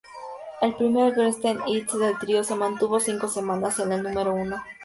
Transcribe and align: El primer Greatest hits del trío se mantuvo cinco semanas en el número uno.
El 0.67 0.71
primer 0.77 1.03
Greatest 1.11 1.61
hits 1.67 1.93
del 1.99 2.17
trío 2.17 2.43
se 2.43 2.55
mantuvo 2.55 2.99
cinco 2.99 3.27
semanas 3.27 3.77
en 3.77 3.91
el 3.91 4.01
número 4.01 4.33
uno. 4.33 4.59